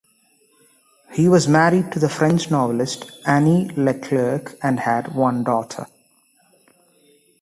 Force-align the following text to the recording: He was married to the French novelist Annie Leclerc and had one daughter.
He 1.13 1.29
was 1.29 1.47
married 1.47 1.91
to 1.91 1.99
the 1.99 2.09
French 2.09 2.49
novelist 2.49 3.11
Annie 3.23 3.69
Leclerc 3.77 4.55
and 4.63 4.79
had 4.79 5.13
one 5.13 5.43
daughter. 5.43 5.85